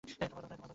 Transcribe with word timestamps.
তোমারও 0.03 0.41
দরকার 0.43 0.57
নেই। 0.57 0.69